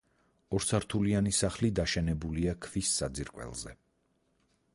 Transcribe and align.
ორსართულიანი 0.59 1.33
სახლი 1.41 1.71
დაშენებულია 1.81 2.57
ქვის 2.65 2.95
საძირკველზე. 3.03 3.77